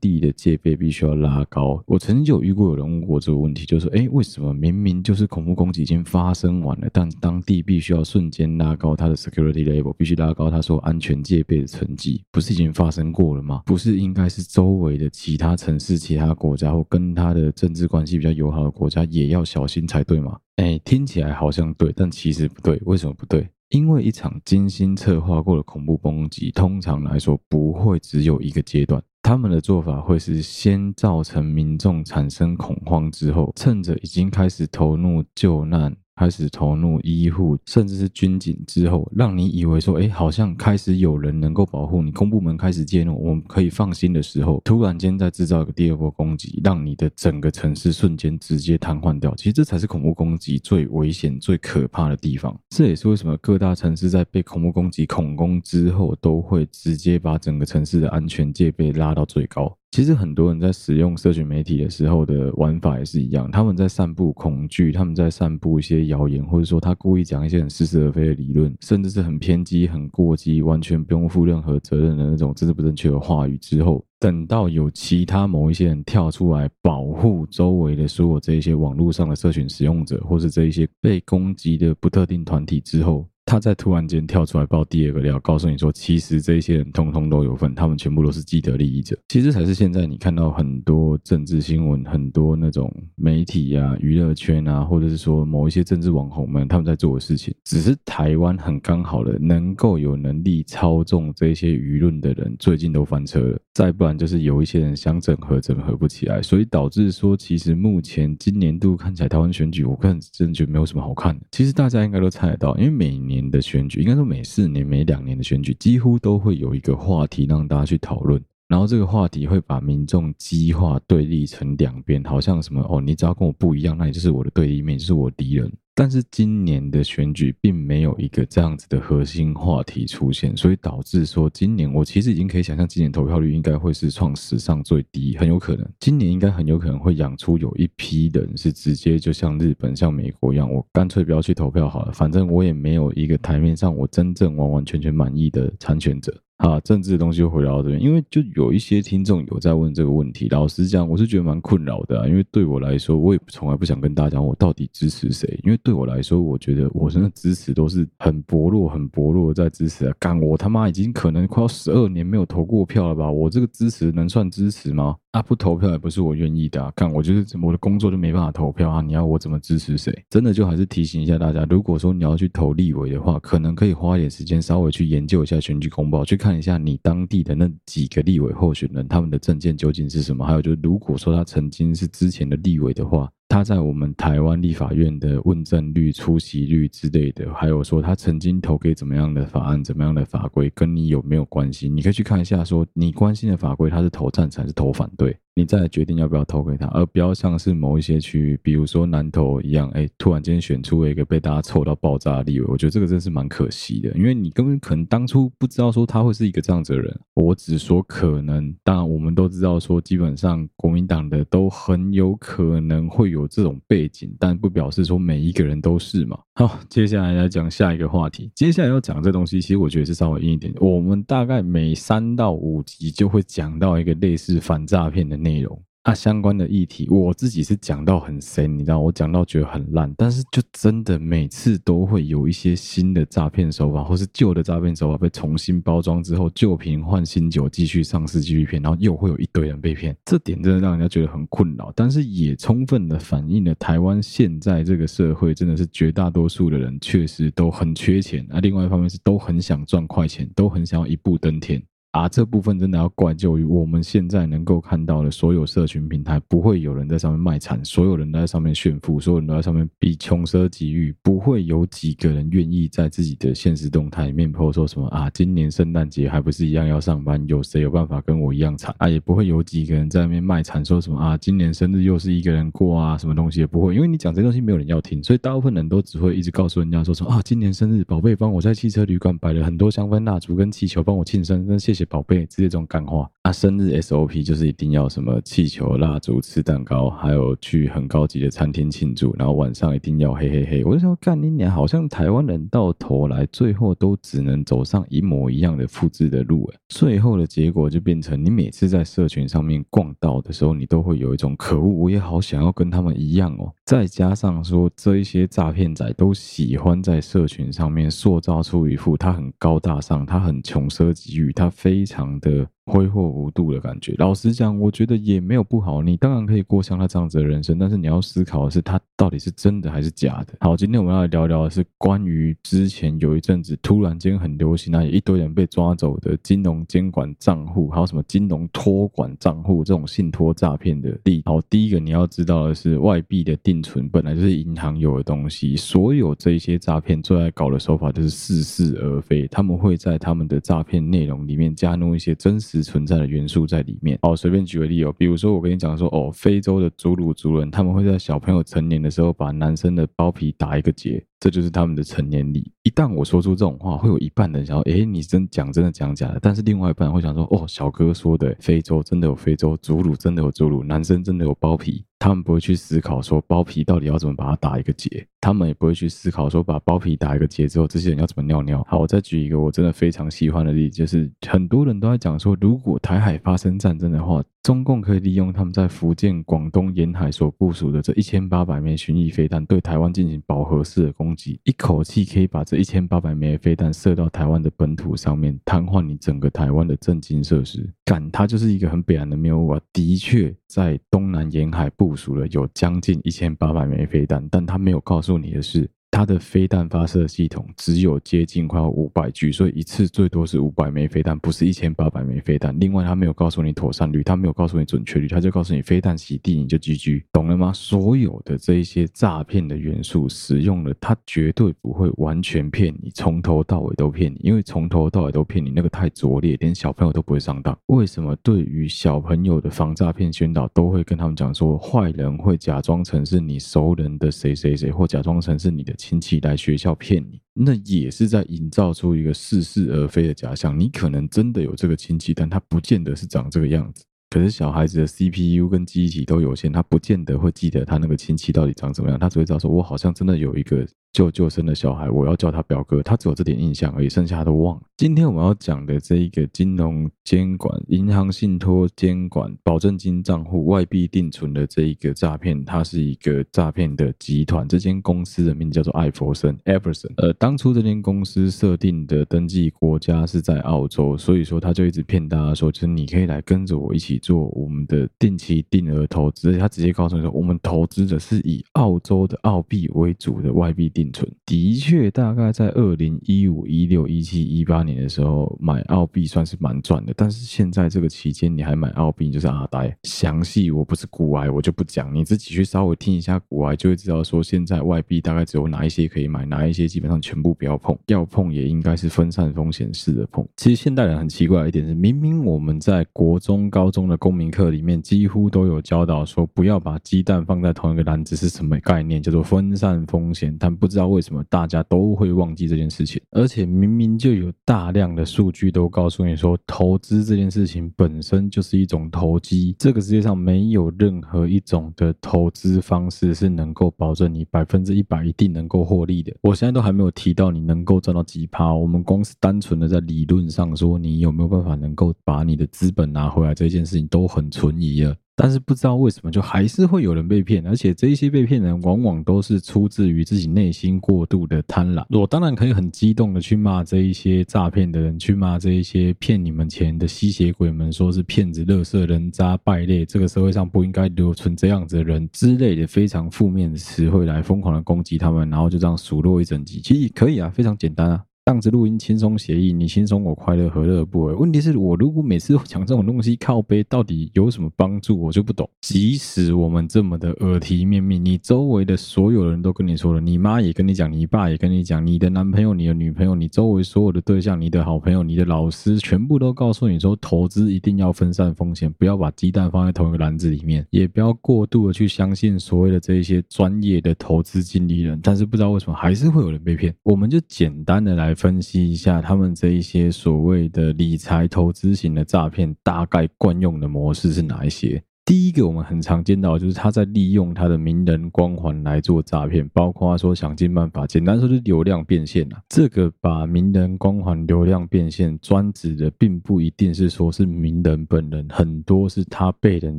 [0.00, 1.80] 地的戒备必须要拉高？
[1.86, 12.22] 我曾经有遇过有人问过这个问题，就是说，哎，为什么明明就是恐怖攻击已经发生完了，但当地必须要瞬间拉高它的 security level，必须拉高它说安全戒备的层级？
[12.30, 13.62] 不是已经发生过了吗？
[13.66, 20.38] 不是应该是周围的其他城市、其他国家或跟他的政治关系比较友好的国家也要小心才对吗？
[20.56, 22.80] 哎，听起来好像对，但其实不对。
[22.84, 23.48] 为什么不对？
[23.70, 29.02] 因为一场精心策划过的恐怖攻击，通常来说不会只有一个阶段。
[29.26, 35.96] 他们的做法会是先造成民众产生恐慌，之后趁着已经开始投入救难。
[36.16, 49.34] 开始投入医护，甚至是军警之后，让你以为说，哎，好像开始有人能够保护你，公部门开始介入，我们可以放心的时候，突然间再制造一个第二波攻击，让你的整个城市瞬间直接瘫痪掉。
[49.34, 52.56] 其实这才是恐怖攻击最危险、最可怕的地方。
[52.70, 59.76] 这也是为什么各大城市在被恐怖攻击恐攻之后，都会直接把整个城市的安全戒备拉到最高。
[59.94, 83.24] 其实很多人在使用社群媒体的时候的玩法也是一样，他们在散布恐惧，他们在散布一些谣言，或者说他故意讲一些很似是而非的理论，甚至是很偏激、很过激，完全不用负任何责任的那种政治不正确的话语之后，等到有其他某一些人跳出来保护周围的所有这一些网络上的社群使用者，或是这一些被攻击的不特定团体之后。
[83.46, 89.16] 他在突然间跳出来爆第二个料，告诉你说，其实这些人通通都有份，他们全部都是既得利益者。
[89.28, 97.54] 其实才是现在你看到很多政治新闻，很多那种媒体啊、娱乐圈啊，或者是说某一些政治网红们他们在做的事情。
[97.64, 103.58] 只是台湾很刚好的，能够有能力操纵这些舆论的人，最近都翻车了。
[103.74, 111.44] 再不然就是有一些人想整合，整合不起来，所以导致说，其实目前今年度看起来台湾选举，我个人真的觉得没有什么好看的。
[111.50, 113.33] 其实大家应该都猜得到，因为每年。
[113.34, 125.72] 年的选举，应该说每四年、每两年的选举，几乎都会有一个话题让大家去讨论，然后这个话题会把民众激化对立成两边，好像什么哦，你只要跟我不一样，那你就是我的对立面，就是我敌人。
[125.96, 146.43] 但是今年的选举并没有一个这样子的核心话题出现，所以导致说今年我其实已经可以想象，今年投票率应该会是创史上最低，很有可能今年应该很有可能会养出有一批人是直接就像日本、像美国一样，我干脆不要去投票好了，反正我也没有一个台面上我真正完完全全满意的参选者。
[146.58, 150.48] 啊，政治的东西回到这边，因为就有一些听众有在问这个问题。
[150.50, 160.14] 老实讲，我是觉得蛮困扰的，因为对我来说，我也从来不想跟大家讲我到底支持谁，因为对我来说，我觉得我真的支持都是很薄弱、很薄弱在支持啊。
[160.18, 163.30] 干，我他妈已经可能快要十二年没有投过票了吧？
[163.30, 165.16] 我这个支持能算支持吗？
[165.34, 166.92] 啊，不投票也不是我愿意的啊！
[166.94, 169.00] 看，我就是我的工作就没办法投票啊！
[169.00, 170.16] 你要我怎么支持谁？
[170.30, 180.46] 真的就还是提醒一下大家，如果说你要去投立委的话，可能可以花一点时间稍微去研究一下选举公报，去看一下你当地的那几个立委候选人他们的证件究竟是什么。
[180.46, 183.28] 还有就是，如果说他曾经是之前的立委的话。
[183.54, 191.88] 他在我们台湾立法院的问政率、出席率之类的，还有说他曾经投给怎么样的法案、怎么样的法规，跟你有没有关系？
[191.88, 195.38] 你可以去看一下，说你关心的法规，他是投赞成还是投反对？
[195.56, 207.20] 你再来决定要不要投给他，而不要像是某一些区域，比如说南投一样，哎，突然间选出了一个被大家臭到爆炸的立委，我觉得这个真是蛮可惜的，因为你根本可能当初不知道说他会是一个这样子的人。
[207.34, 216.36] 我只说可能，当然我们都知道说，基本上国民党的都很有可能会有这种背景，但不表示说每一个人都是嘛。
[216.56, 218.48] 好，接下来来讲下一个话题。
[218.54, 220.72] 接下来要讲这东西，其实我觉得是稍微硬一点。
[220.78, 225.82] 我们大概每三到五集就会讲到一个类似反诈骗的内容。
[226.04, 251.82] 啊，相关的议题，我自己是讲到很深，你知道，我讲到觉得很烂，但是就真的每次都会有一些新的诈骗手法，或是旧的诈骗手法被重新包装之后，旧瓶换新酒，继续上市，继续骗，然后又会有一堆人被骗，这点真的让人家觉得很困扰，但是也充分的反映了台湾现在这个社会真的是绝大多数的人确实都很缺钱，啊，另外一方面是都很想赚快钱，都很想要一步登天。
[252.14, 269.08] 啊，这部分真的要怪就于我们现在能够看到的所有社群平台，不会有人在上面卖惨，所有人都在上面炫富，所有人都在上面比穷奢极欲，不会有几个人愿意在自己的现实动态里面 po 说什么啊，今年圣诞节还不是一样要上班，有谁有办法跟我一样惨啊？
[269.08, 282.03] 也不会有几个人在那边卖惨，说什么啊，今年生日又是一个人过啊，什么东西也不会，因为你讲这东西没有人要听，所以大部分人都只会一直告诉人家说什么啊，今年生日，宝贝帮我在汽车旅馆摆了很多香氛蜡烛跟气球，帮我庆生，那谢谢。
[282.04, 283.52] 宝贝，直接这种感化啊！
[283.52, 290.84] 生日 SOP 就是一定要什么气球、蜡烛、吃蛋糕，还有去很高级的餐厅庆祝，然后晚上一定要嘿嘿嘿。
[290.84, 291.70] 我就想，干你娘！
[291.70, 303.72] 好像台湾人到头来最后都只能走上一模一样的复制的路，哎，最后的结果就变成你每次在社群上面逛到的时候，你都会有一种可恶，我也好想要跟他们一样哦。
[303.84, 311.93] 再加上说，这一些诈骗仔都喜欢在社群上面塑造出一副他很高大上，他很穷奢极欲，他非。
[311.94, 312.73] 非常的。
[312.86, 314.14] 挥霍无度的感觉。
[314.18, 316.02] 老实讲，我觉得也没有不好。
[316.02, 320.54] 你当然可以过像他这样子的人生，但是你要思考的是，他到底是真的还是假的。
[320.60, 331.42] 好，今天我们要来聊聊的是关于之前有一阵子突然间很流行，那一堆人被抓走的金融监管账户，还有什么金融托管账户这种信托诈骗的例。
[331.46, 342.73] 好，第一个你要知道的是，外币的定存本来就是银行有的东西，所有这一些诈骗最爱搞的手法就是似是而非，他们会在他们的诈骗内容里面加入一些真实。
[342.82, 344.18] 存在的元素在里面。
[344.22, 352.72] 哦，随便举个例哦，比如说我跟你讲说，哦，非洲的祖鲁族人，他们会在小朋友成年的时候，把男生的包皮打一个结，这就是他们的成年礼。
[352.84, 356.38] 一旦我说出这种话，会有一半人想说，诶，你真讲真的讲假的？
[356.40, 362.02] 但是另外一半会想说，哦，小哥说的，非洲真的有非洲，祖鲁真的有祖鲁，男生真的有包皮。
[362.18, 368.82] 他们不会去思考说包皮到底要怎么把它打一个结，他们也不会去思考说把包皮打一个结之后，这些人要怎么尿尿。
[368.88, 374.42] 好，我再举一个我真的非常喜欢的例子，就是很多人都在讲说，如果台海发生战争的话。
[374.62, 381.33] 中共可以利用他们在福建、广东沿海所部署的这一千八百枚巡弋飞弹，对台湾进行饱和式的攻
[381.64, 387.88] 一口气可以把这一千八百枚飞弹射到台湾的本土上面，瘫痪你整个台湾的政经设施。
[388.04, 389.80] 敢，它就是一个很北岸的谬误啊！
[389.92, 395.90] 的确，在东南沿海部署了有将近一千八百枚飞弹，但它没有告诉你的是。
[396.14, 402.72] 它的飞弹发射系统只有接近快要五百具，所以一次最多是五百枚飞弹，不是一千八百枚飞弹。
[402.78, 407.72] 另外，他没有告诉你妥善率，他没有告诉你准确率，他就告诉你飞弹洗地你就 GG，懂了吗？
[407.74, 417.76] 所有的这一些诈骗的元素使用了，它绝对不会完全骗你，从头到尾都骗你，因为从头到尾都骗你，那个太拙劣，连小朋友都不会上当。
[417.86, 425.92] 为什么对于小朋友的防诈骗宣导都会跟他们讲说，坏人会假装成是你熟人的谁谁谁，或假装成是你的。
[426.04, 430.78] 亲戚来学校骗你，那也是在营造出一个似是而非的假象。
[430.78, 434.04] 你可能真的有这个亲戚，但他不见得是长这个样子。
[434.28, 439.18] 可是小孩子的 CPU 跟记忆体都有限，他不见得会记得他那个亲戚到底长什么样。
[439.18, 440.86] 他只会知道说，我好像真的有一个。
[441.14, 444.82] 舅舅生的小孩，我要叫他表哥，他只有这点印象而已，剩下他都忘了。
[444.96, 454.66] 今天我们要讲的这一个金融监管、银行信托监管、保证金账户、外币定存的这一个诈骗，它是一个诈骗的集团。
[454.66, 457.12] 这间公司的名字叫做艾弗森 （Everson）。
[457.16, 466.58] 呃，当初这间公司设定的登记国家是在澳洲，所以说他就一直骗大家说，就是你可以来跟着我一起做我们的定期定额投资。
[466.58, 471.03] 他直接告诉你说，我们投资的是以澳洲的澳币为主的外币定。
[471.46, 477.12] 的确，大概在二零一五、一六、一七、一八年的时候买澳币算是蛮赚的。
[477.16, 479.94] 但是现在这个期间你还买澳币，就是阿呆。
[480.02, 490.46] 详细我不是股癌，我就不讲，你自己去稍微听一下股癌，就会知道说现在外币大概只有哪一些可以买，哪一些基本上全部不要碰，要碰也应该是分散风险式的碰。
[490.56, 500.56] 其实现代人很奇怪的一点是，明明我们在国中、高中的公民课里面几乎都有教导说，不要把鸡蛋放在同一个篮子是什么概念，叫做分散风险。
[500.58, 509.74] 但不知道为什么大家都会忘记这件事情，而且明明就有大量的数据都告诉你说，投资这件事情本身就是一种投机。
[509.78, 516.32] 这个世界上没有任何一种的投资方式是能够保证你百分之一百一定能够获利的。
[516.40, 525.14] 我现在都还没有提到你能够赚到几趴，我们光是单纯的在理论上说，你有没有办法能够把你的资本拿回来，这件事情都很存疑了。
[525.36, 532.04] 但是不知道为什么，就还是会有人被骗，而且这一些被骗人往往都是出自于自己内心过度的贪婪。
[532.10, 546.80] 我当然可以很激动的去骂这一些诈骗的人，去骂这一些骗你们钱的吸血鬼们，说是骗子、垃圾、人渣、败类，这个社会上不应该留存这样子的人之类的非常负面的词汇来疯狂的攻击他们，然后就这样数落一整集。
[546.80, 548.22] 其实可以啊，非常简单啊。
[548.46, 551.32] 这样子录音轻松写意，你轻松我快乐，何乐而不为？
[551.32, 555.18] 问题是我如果每次讲这种东西靠背，到底有什么帮助？
[555.18, 555.66] 我就不懂。
[555.80, 575.18] 即使我们这么的耳提面命，你周围的所有人都跟你说了，你妈也跟你讲，你爸也跟你讲，你的男朋友、你的女朋友、你周围所有的对象、你的好朋友、你的老师，全部都告诉你说，投资一定要分散风险，不要把鸡蛋放在同一个篮子里面，也不要过度的去相信所谓的这一些专业的投资经理人。
[575.22, 576.94] 但是不知道为什么还是会有人被骗。
[577.02, 578.33] 我们就简单的来。
[578.34, 585.02] 分析一下他们这一些所谓的理财投资型的诈骗，大概惯用的模式是哪一些？
[585.24, 592.60] 第一个我们很常见到，就是他在利用他的名人光环来做诈骗，包括说想尽办法，简单说就是流量变现啊。
[592.68, 599.98] 这个把名人光环流量变现专指的，并不一定是说是名人本人，很多是他被人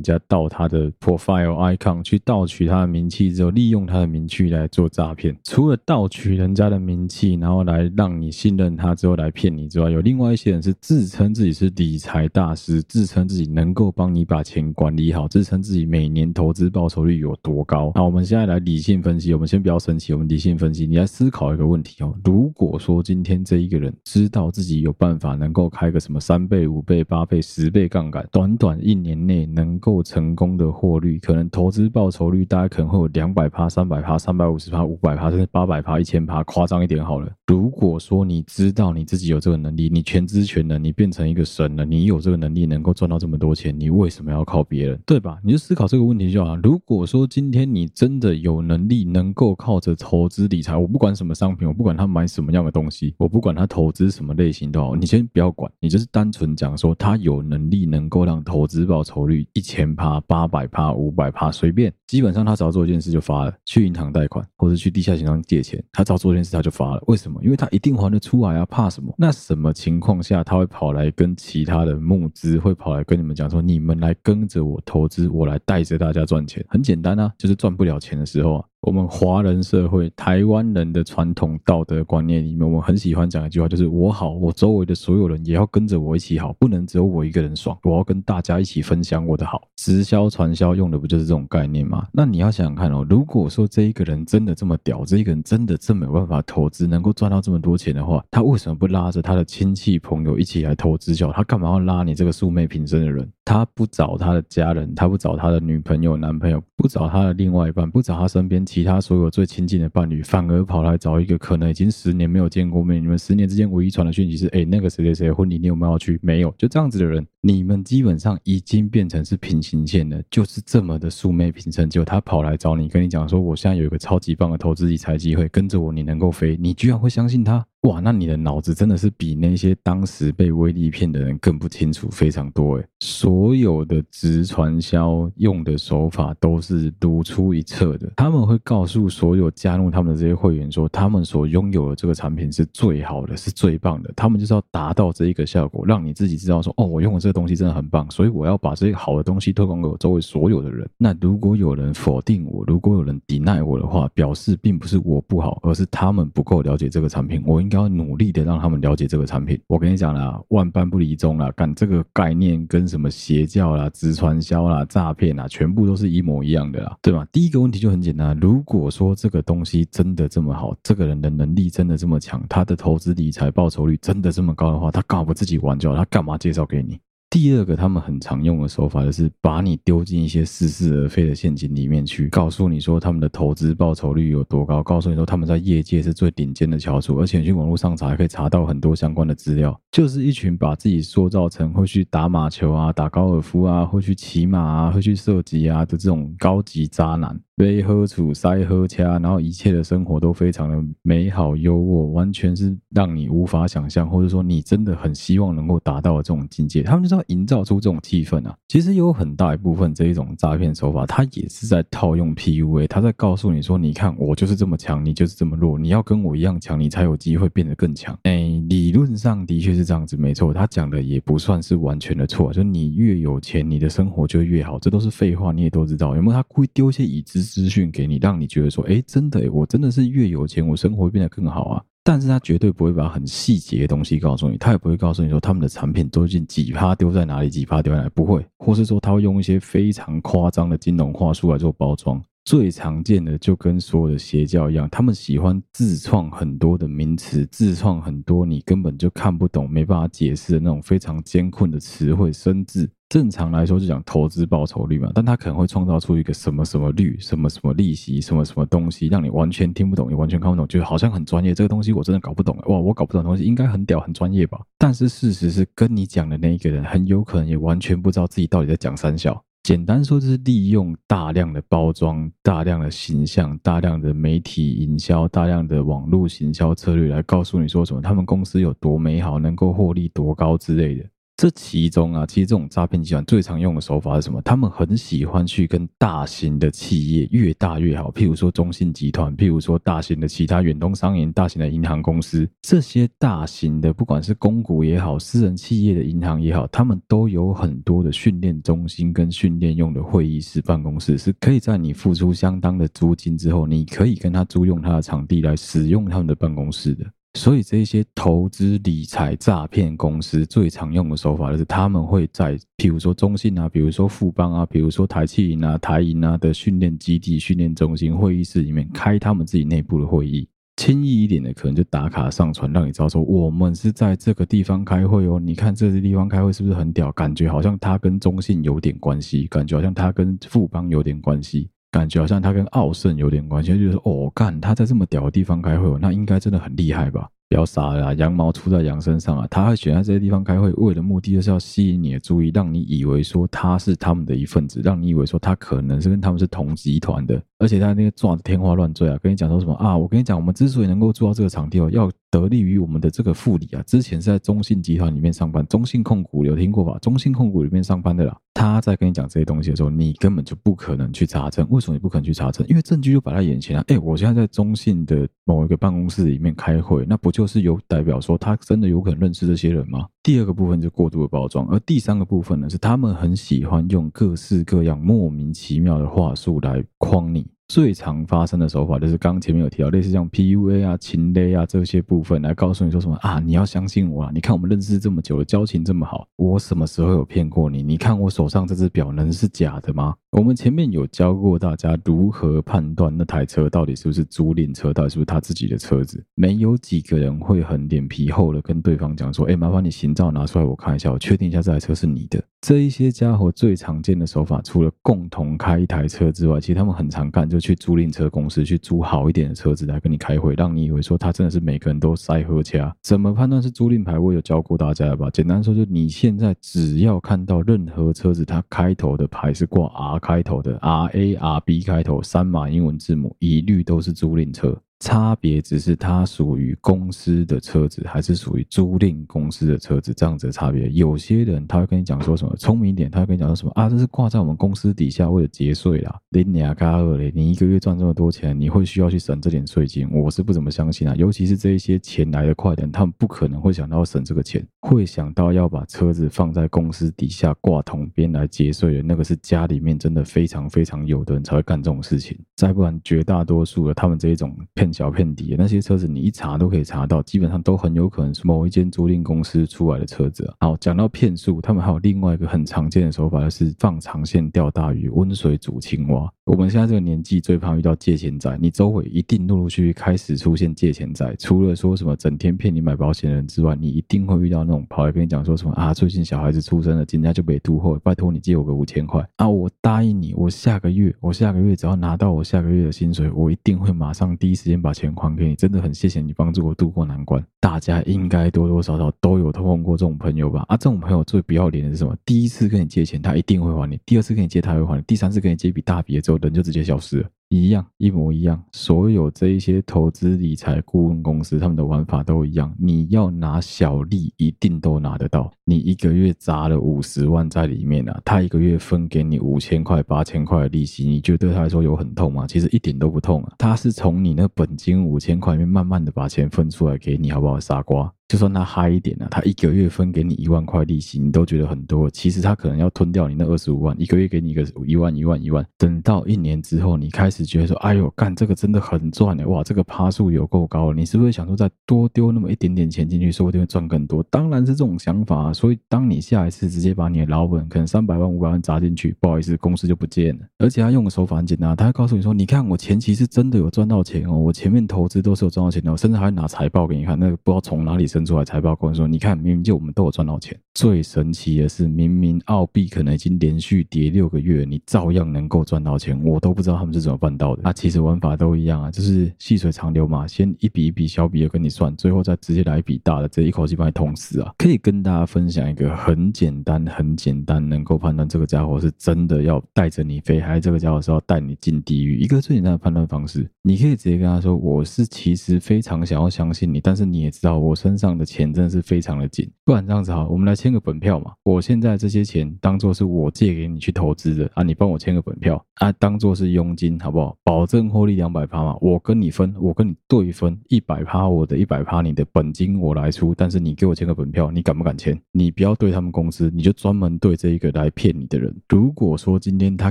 [0.00, 5.36] 家盗他的 profile icon 去盗取他的名气之后，利用他的名气来做诈骗。
[5.42, 15.26] 除了盗取人家的名气，然后来让你信任他之后来骗你之外，有另外一些人是自称自己是理财大师，自称自己能够帮你把钱管理好。
[15.28, 17.92] 支撑自己每年投资报酬率有多高？
[17.94, 19.34] 那我们现在来理性分析。
[19.34, 20.86] 我们先不要生气，我们理性分析。
[20.86, 22.14] 你来思考一个问题哦。
[22.24, 37.30] 如果说今天这一个人知道自己有办法能够开个什么三倍、五倍、八倍、十倍杠杆，短短一年内能够成功的获利，可能投资报酬率大概可能会有两百趴、三百趴、三百五十趴、五百趴，甚至八百趴、一千趴，夸张一点好了。
[37.46, 45.00] 如果说你知道你自己有这个能力，你全知全能，你变成一个神了，你有这个能力能够赚到这么多钱，你为什么要靠别人？
[45.06, 45.38] 对吧？
[45.44, 46.56] 你就思考这个问题就好。
[46.56, 67.04] 如果说今天你真的有能力，能够靠着投资理财，我不管什么商品，我不管他买什么样的东西，我不管他投资什么类型都好，你先不要管，你就是单纯讲说他有能力能够让投资报酬率一千趴、八百趴、五百趴，随便，基本上他只要做一件事就发了，去银行贷款或者去地下钱庄借钱，他只要做一件事他就发了。
[67.06, 67.35] 为什么？
[67.42, 69.14] 因为他一定还得出来啊，怕什么？
[69.16, 76.64] 那什么情况下他会跑来跟其他的募资，会跑来跟你们讲说，你们来跟着我投资，我来带着大家赚钱？
[76.68, 78.64] 很简单啊，就是赚不了钱的时候啊。
[78.86, 92.06] 我们华人社会、台湾人的传统道德观念里面，我很喜欢讲一句话，就是“我好，我周围的所有人也要跟着我一起好，不能只有我一个人爽，我要跟大家一起分享我的好。”直销传销用的不就是这种概念吗？
[92.12, 101.12] 那你要想想看哦，如果说这一个人真的这么屌，这一个人真的这么有办法投资，能够赚到这么多钱的话，他为什么不拉着他的亲戚朋友一起来投资？
[101.12, 103.28] 叫他干嘛要拉你这个素昧平生的人？
[103.46, 116.18] 他不找他的家人，他不找他的女朋友、男朋友，不找他的另外一半，不找他身边其他所有最亲近的伴侣，反而跑来找一个可能已经十年没有见过面，你们十年之间唯一传的讯息是：哎，那个谁谁谁婚礼你有没有去？
[116.24, 121.88] 没有，就这样子的人，你们基本上已经变成是平行线了，就是这么的素昧平生。
[121.88, 127.64] 结果他跑来找你，跟你讲说：我现在有一个超级棒的投资理财机会，跟着我你能够飞，你居然会相信他？
[127.86, 132.84] 哇，那你的脑子真的是比那些当时被威力骗的人更不清楚非常多诶。
[132.98, 144.12] 所有的直传销用的手法都是如出一辙的，他们会告诉所有加入他们的这些会员说，他们所拥有的这个产品是最好的，是最棒的。
[144.16, 150.88] 他们就是要达到这一个效果，让你自己知道说，哦，我用的这个东西真的很棒，所以我要把这些好的东西推广给我周围所有的人。
[150.98, 157.40] 那如果有人否定我，如果有人抵赖我的话，表示并不是我不好，而是他们不够了解这个产品。
[157.46, 157.75] 我应该。
[157.76, 159.60] 要努力的让他们了解这个产品。
[159.66, 167.26] 我跟你讲啦，万般不离宗啦，干这个概念跟什么邪教啦、直传销啦、诈骗啦，全部都是一模一样的啦，对吧？
[167.30, 175.96] 第一个问题就很简单，如果说这个东西真的这么好，这个人的能力真的这么强，他的投资理财报酬率真的这么高的话，他干嘛不自己玩就好？
[175.96, 176.98] 他干嘛介绍给你？
[177.36, 197.38] 第二个，他们很常用的手法就是把你丢进一些似是而非的陷阱里面去，告诉你说他们的投资报酬率有多高，告诉你说他们在业界是最顶尖的翘楚，而且你去网络上查还可以查到很多相关的资料，就是一群把自己塑造成会去打马球啊、打高尔夫啊、会去骑马啊、会去射击啊的这种高级渣男。
[197.56, 206.82] 背喝处塞喝掐，然后一切的生活都非常的美好优渥，完全是让你无法想象，或者说你真的很希望能够达到的这种境界。
[206.82, 208.54] 他们就是要营造出这种气氛啊。
[208.68, 218.14] 其实有很大一部分这一种诈骗手法，它也是在套用 PUA，他在告诉你说：你看我就是这么强，你就是这么弱，你要跟我一样强，你才有机会变得更强。
[218.24, 220.52] 哎，理论上的确是这样子，没错。
[220.52, 226.14] 他讲的也不算是完全的错，就你越有钱，你的生活就越好，这都是废话，你也都知道。
[226.14, 226.32] 有没有？
[226.34, 227.45] 他故意丢一些已知。
[227.46, 231.82] 资讯给你，让你觉得说，哎，真的，我真的是越有钱，我生活变得更好啊。
[232.04, 242.22] 但是他绝对不会把很细节的东西告诉你，他也不会告诉你说他们的产品究竟几趴丢在哪里，几趴丢在哪里，不会，或是说他会用一些非常夸张的金融话术来做包装。
[242.44, 252.88] 最常见的就跟所有的邪教一样，他们喜欢自创很多的名词，自创很多你根本就看不懂、没办法解释的那种非常艰困的词汇生字。
[253.08, 261.54] 正常来说就讲投资报酬率嘛，但他可能会创造出一个什么什么率、什么什么利息、什么什么东西，让你完全听不懂，也完全看不懂，就好像很专业。
[261.54, 264.58] 这个东西我真的搞不懂，哇，我搞不懂的东西应该很屌、很专业吧？
[264.76, 269.40] 但是事实是，跟你讲的那一个人很有可能也完全不知道自己到底在讲三小。
[269.62, 281.04] 简单说，就是利用大量的包装、大量的形象、大量的媒体营销、大量的网络行销策略来告诉你说什么，他们公司有多美好，能够获利多高之类的。
[281.36, 284.40] 这其中啊，其实这种诈骗集团最常用的手法是什么？
[284.40, 307.04] 他们很喜欢去跟大型的企业，越大越好，譬如说中信集团，譬如说大型的其他远东商银、大型的银行公司，这些大型的不管是公股也好，私人企业的银行也好，他们都有很多的训练中心跟训练用的会议室、办公室，是可以在你付出相当的租金之后，你可以跟他租用他的场地来使用他们的办公室的。
[307.36, 320.48] 所以这些投资理财诈骗公司最常用的手法就是，他们会在，譬如说中信啊，比如说富邦啊，比如说台企银啊、台银啊的训练基地、训练中心、会议室里面开他们自己内部的会议。
[320.78, 325.38] 轻易一点的，可能就打卡上传，让你知道说我们是在这个地方开会哦。
[325.38, 327.12] 你看这个地方开会是不是很屌？
[327.12, 331.68] 感觉好像他跟中信有点关系，感觉好像他跟富邦有点关系。
[331.90, 337.28] 感觉好像他跟奥盛有点关系，就是哦，干他在这么屌的地方开会，那应该真的很厉害吧？
[337.48, 339.46] 不要傻了，羊毛出在羊身上啊！
[339.48, 349.96] 他会选在这些地方开会，为的目的就是要吸引你的注意，让你以为说他是他们的一份子，让你以为说他可能是跟他们是同集团的，而且他那个撞的天花乱坠啊，跟你讲说什么啊？
[349.96, 356.98] 我跟你讲，我们之所以能够做到这个场地哦，要得力于我们的这个副理啊，之前是在中信集团里面上班，中信控股有听过吧？
[357.00, 358.36] 中信控股里面上班的啦。
[358.52, 361.66] 他在跟你讲这些东西的时候，你根本就不可能去查证。
[361.70, 362.66] 为什么你不可能去查证？
[362.68, 363.84] 因为证据就摆在眼前啊！
[363.88, 370.06] 哎，我现在在中信的某一个办公室里面开会，那不就是有代表说他真的有可能认识这些人吗？
[370.26, 377.46] 第二个部分就过度的包装，而第三个部分呢，是他们很喜欢用各式各样莫名其妙的话术来框你。
[377.68, 384.30] 最常发生的手法就是刚前面有提到，类似像 PUA 啊、情勒啊这些部分来告诉你说什么啊，你要相信我啊！
[384.32, 387.82] 你看我们认识这么久了，交情这么好，我什么时候有骗过你？
[387.82, 390.14] 你看我手上这只表能是假的吗？
[390.30, 396.24] 我们前面有教过大家如何判断那台车到底是不是租赁车，到底是不是他自己的车子。
[396.34, 402.40] 没有几个人会很脸皮厚的跟对方讲说，哎，麻烦你行照拿出来我看一下，我确定一下这台车是你的。
[402.60, 412.94] 这一些家伙最常见的手法，除了共同开一台车之外，其实他们很常干就去租赁车公司去租好一点的车子来跟你开会，让你以为说他真的是每个人都塞喝家。
[413.02, 414.18] 怎么判断是租赁牌？
[414.18, 415.30] 我有教过大家了吧？
[415.30, 424.76] 简单说，就你现在只要看到任何车子，它开头的牌是挂 R 开头的，R A R B 开头三码英文字母，一律都是租赁车。
[425.00, 430.88] 差别只是它属于公司的车子，还是属于租赁公司的车子，这样子的差别。
[430.88, 436.18] 有些人他会跟你讲说什么，聪明一点，他会跟你讲说什么啊，这是挂在我们公司底下为了节税啦。
[436.30, 440.08] 林亚嘎二嘞，你一个月赚这么多钱，你会需要去省这点税金？
[440.10, 441.14] 我是不怎么相信啊。
[441.16, 444.66] 尤其是这一些钱来的快的人，他们不可能会想到省这个钱。
[444.86, 452.38] 会想到要把车子放在公司底下挂桶边来节税的，那个是家里面真的非常非常有的人才会干这种事情。
[452.54, 460.48] 再不然，绝大多数的他们这一种骗小骗底的那些车子，你一查都可以查到，基本上都很有可能是某一间租赁公司出来的车子。
[460.60, 466.32] 好，讲到骗术，他们还有另外一个很常见的手法，就是放长线钓大鱼，温水煮青蛙。
[466.44, 471.34] 我们现在这个年纪最怕遇到借钱仔，你周围一定陆陆续续开始出现借钱仔。
[471.40, 485.54] 除了说什么整天骗你买保险的人之外，你一定会遇到那种跑来跟你讲说什么啊，最近小孩子出生了，今天就被突货，拜托你借我个五千块啊，我答应你，我下个月我下个月只要拿到我下个月的薪水，我一定会马上第一时间把钱还给你。
[485.54, 487.42] 真的很谢谢你帮助我度过难关。
[487.60, 490.64] 大家应该多多少少都有碰过这种朋友吧？
[490.68, 492.16] 啊，这种朋友最不要脸的是什么？
[492.24, 497.28] 第一次跟你借钱，他一定会还你；第二次跟你借，他会还你；第三次跟你借一笔大笔的之后，人就直接消失了。
[497.48, 498.60] 一样，一模一样。
[498.72, 502.74] 所有这一些投资理财顾问公司，他们的玩法都一样。
[502.78, 505.50] 你要拿小利，一定都拿得到。
[505.64, 512.46] 你一个月砸了五十万在里面啊，他一个月分给你五千块、八千块的利息，你觉得对他来说有很痛吗？
[512.48, 513.52] 其实一点都不痛啊。
[513.58, 518.12] 他是从你那本金五千块里面慢慢的把钱分出来给你，好不好，傻瓜？
[518.28, 522.10] 就算他嗨一点呢、他一个月分给你一万块利息，你都觉得很多。
[522.10, 525.64] 其实他可能要吞掉你那二十五万，一个月给你一个一万、一万、一万。
[525.78, 534.22] 等到一年之后，你开始觉得说：“哎呦，干这个真的很赚哎，哇，这个趴数有够高。”你是不是想说再多丢那么一点点钱进去，说不定会赚更多？
[534.24, 535.52] 当然是这种想法啊。
[535.52, 540.44] 所以，当你下一次直接把你的老本可能三百万、五百万砸进去，不好意思，公司就不见了。
[540.58, 550.58] 而且他用的手法很简单，他会告诉你说：“你看我前期是真的有赚到钱哦，我前面投资都是有赚到钱的，我甚至还会拿财报给你看，那个不知道从哪里生出来财报过来。”说，你看，明明就我们都有赚到钱。
[550.74, 556.18] 最神奇的是，明明澳币可能已经连续跌六个月，你照样能够赚到钱。
[556.24, 557.62] 我都不知道他们是怎么办到的。
[557.64, 564.52] 那、其实玩法都一样啊，就是细水长流嘛，先一笔一笔小笔的跟你算，最后再直接来一笔大的，这一口气把你捅死啊！
[564.58, 572.18] 可以跟大家分享一个很简单、很简单，能够判断这个家伙是真的要带着你飞，还是这个家伙是要带你进地狱。
[572.18, 581.32] 一个最简单的判断方式，你可以直接跟他说：“我是其实非常想要相信你，但是你也知道我身上上的钱真的是。”非常的紧，不然这样子好，我们来签个本票嘛。
[581.42, 587.36] 我现在这些钱当做是我借给你去投资的啊，你帮我签个本票啊，当做是佣金好不好？
[587.42, 595.20] 保证获利两百趴嘛，我跟你分，我跟你对分一百趴，我的一百趴，你的本金我来出，但是你给我签个本票，你敢不敢签？
[595.32, 598.54] 你不要对他们公司，你就专门对这一个来骗你的人。
[598.68, 599.90] 如果说今天他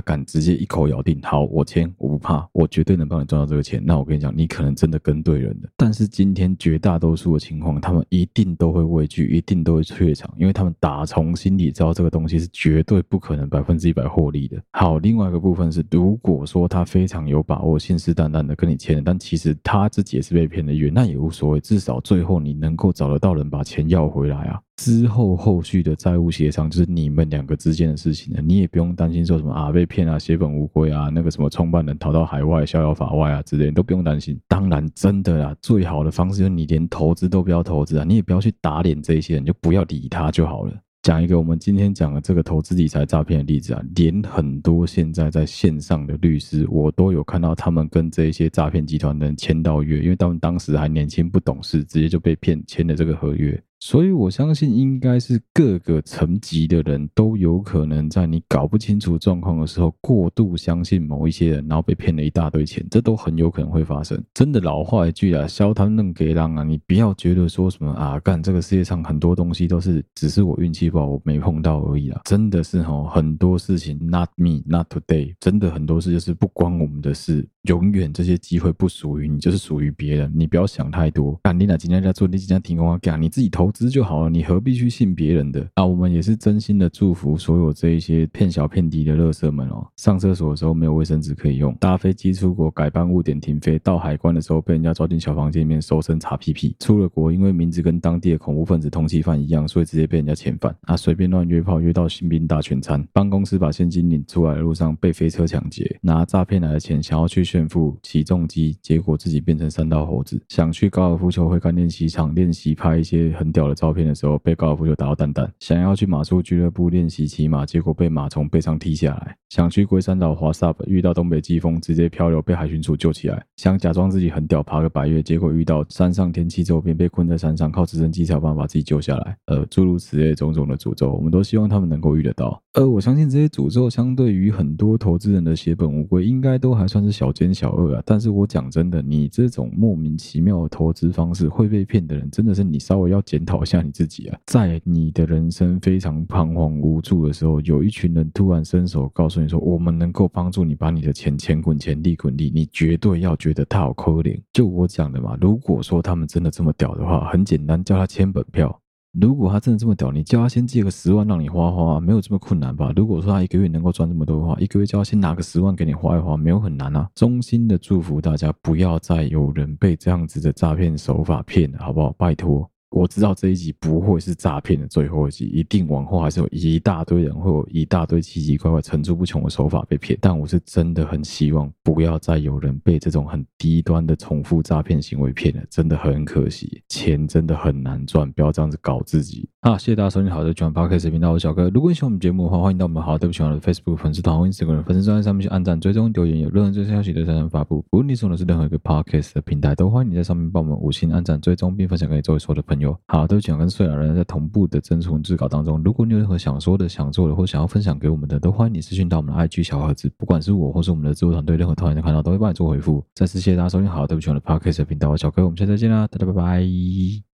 [0.00, 5.68] 敢直接一口咬定，好，我签，我不怕，我绝对能帮你赚到这个钱，那我跟你讲，你可能真的跟对人了。
[5.76, 8.86] 但是今天绝大多数的情况，他们一定都会。
[8.86, 14.62] 畏惧一定都会怯场，因为他们打从心里知道这个东西是绝对不可能百分之一百获利的。
[14.70, 24.60] 好，另外一个部分是，如果说他非常有把握、信誓旦旦的跟你签，但其实他自己也是被骗的冤，那也无所谓，至少最后你能够找得到人把钱要回来啊。
[24.76, 34.38] 之后后续的债务协商就是你们两个之间的事情了，你也不用担心说什么啊被骗啊血本无归啊那个什么创办人逃到海外逍遥法外啊之类的都不用担心。
[34.46, 40.74] 当然真的啦，最好的方式就是你连投资都不要投资啊，你也不要去打脸这些人，就不要理他就好了。
[41.02, 53.58] 讲一个我们今天讲的这个投资理财诈骗的例子啊，连很多现在在线上的律师，我都有看到他们跟这些诈骗集团的人签到约，因为他们当时还年轻不懂事，直接就被骗签了这个合约。
[53.78, 64.20] 所以，我相信应该是各个层级的人都有可能在你搞不清楚状况的时候，过度相信某一些人，然后被骗了一大堆钱，这都很有可能会发生。
[64.32, 72.22] 真的老话一句啊，消贪弄给让啊，你不要觉得说什么啊，干这个世界上很多东西都是只是我运气不好，我没碰到而已啦。
[72.24, 77.46] 真的是齁，很多事情 not me not today，真的很多事就是不关我们的事。
[77.66, 80.32] 永远这些机会不属于你，就是属于别人。
[80.34, 81.38] 你不要想太多。
[81.42, 82.98] 干你哪今天在做，你今天停工啊？
[82.98, 85.66] 干你自己投资就好了，你何必去信别人的？
[85.74, 89.86] 啊，我们也是真心的祝福所有这一些骗小骗低的乐色们哦。
[89.96, 96.76] 上厕所的时候没有卫生纸可以用，搭飞机出国改班误点停飞，到海关的时候被人家抓进小房间里面搜身查屁屁。
[96.78, 100.76] 出了国因为名字跟当地的恐怖分子通缉犯一样，所以直接被人家遣返。
[100.82, 107.46] 啊，随便乱约炮约到新兵大全餐，帮公司把现金领出来的路上被飞车抢劫，拿诈骗来的钱想要去。
[107.56, 110.38] 炫富起重机，结果自己变成三道猴子。
[110.46, 115.50] 想去高尔夫球会馆练习场练习拍一些很屌的照片的时候，被高尔夫球打到蛋蛋。
[115.58, 119.34] 想要去马术俱乐部练习骑马，结果被马从背上踢下来。
[119.48, 123.42] 想去龟山岛滑沙遇到东北季风，直接漂流被海巡署救起来。
[123.56, 129.34] 想假装自己很屌，爬个百月，结果遇到山上天气周边，被困在山上，靠直升机才有办法把自己救下来。
[129.46, 132.60] 呃，诸如此类种种的诅咒，我们都希望他们能够遇得到。
[132.74, 137.45] 呃我相信这些诅咒，相对于很多投资人的血本无归，应该都还算是小件。
[137.46, 138.02] 奸小恶啊。
[138.04, 144.38] 但是我讲真的，你这种莫名其妙的投资方式会被骗的人，真的是你稍微要检讨一下你自己啊。
[144.46, 154.36] 在你的人生非常彷徨无助的时候，有一群人突然伸手告诉你说，我们能够帮助你把你的钱钱滚钱，利滚利，你绝对要觉得他好可怜。
[154.52, 158.80] 就我讲的嘛，如果说他们真的这么屌的话，很简单，叫他签本票。
[159.20, 162.92] 如果他真的这么屌，你叫他先借个十万让你花花，没有这么困难吧？
[162.94, 167.08] 如果说他一个月能够赚这么多的话，一个月叫他先拿个十万给你花一花，没有很难啊。
[167.14, 172.12] 衷心的祝福大家，不要再有人被这样子的诈骗手法骗了，好不好？
[172.18, 172.70] 拜托。
[172.90, 180.16] 我知道这一集不会是诈骗的最后一集，一定往后还是有一大堆人会有一大堆奇奇怪怪、层出不穷的手法被骗。
[180.22, 189.48] 但我是真的很希望不要再有人被这种很低端的重复诈骗行为骗了，真的很可惜，钱真的很难赚，不要这样子搞自己。
[189.62, 191.68] 好，谢谢大家收听好的九万八 K 视频，我是小哥。
[191.70, 197.84] 如果你喜欢我们节目的话，欢迎到我们好对不起我的 Facebook 粉丝团、Instagram 粉丝专页上面去按赞、追踪、留言，有任何最新消息都在上发布。
[197.90, 202.75] 无论你用的是任何一个 Podcast 的平台，都欢迎你在上面帮我们五星按赞、追踪，并分享给周围所有的朋友。
[203.06, 205.82] 好，对不起，我跟虽然人在同步的真实文字稿当中。
[205.82, 210.10] 如果你有任何想说的、想做的，或想要分享给我们的，都欢迎你私讯到我们的 IG 小盒子。
[210.16, 213.04] 不管是我或是我们的制作团队，任何团员看到都会帮你做回复。
[213.14, 217.35] 再次谢谢大家收听，好，对不起，我的 Podcast 频道，我小哥，我们下次再见啦，大家拜拜。